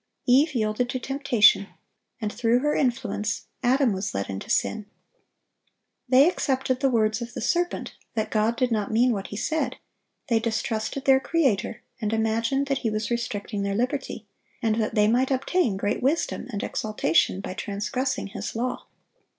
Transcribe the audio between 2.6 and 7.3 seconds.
influence, Adam was led into sin. They accepted the words